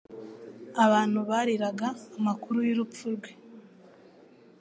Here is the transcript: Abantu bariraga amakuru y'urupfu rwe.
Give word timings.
Abantu 0.85 1.19
bariraga 1.29 1.87
amakuru 2.17 2.57
y'urupfu 2.67 3.05
rwe. 3.15 3.31